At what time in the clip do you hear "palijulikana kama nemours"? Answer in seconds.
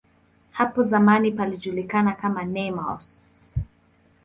1.31-3.53